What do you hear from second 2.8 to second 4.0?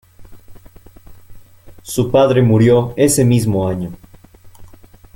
ese mismo año.